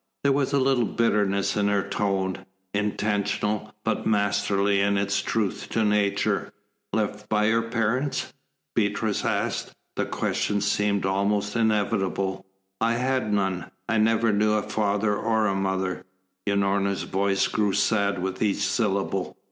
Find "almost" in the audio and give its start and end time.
11.05-11.55